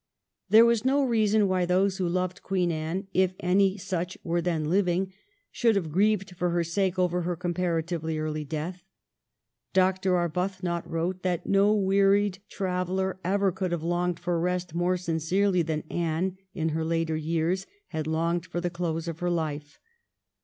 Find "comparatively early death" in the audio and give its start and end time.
7.35-8.83